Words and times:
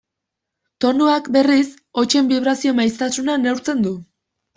Tonuak, 0.85 1.27
berriz, 1.35 1.69
hotsen 2.01 2.31
bibrazio-maiztasuna 2.31 3.37
neurtzen 3.43 3.85
du. 3.89 3.93